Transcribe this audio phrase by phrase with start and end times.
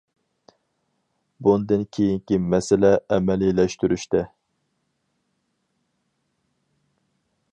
[1.47, 4.25] بۇندىن كېيىنكى مەسىلە ئەمەلىيلەشتۈرۈشتە.